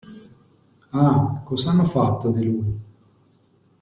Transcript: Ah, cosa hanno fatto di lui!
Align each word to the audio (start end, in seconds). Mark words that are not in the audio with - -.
Ah, 0.93 1.43
cosa 1.45 1.69
hanno 1.69 1.85
fatto 1.85 2.31
di 2.31 2.43
lui! 2.43 2.79